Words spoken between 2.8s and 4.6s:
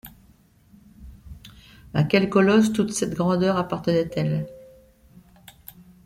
cette grandeur appartenait-elle?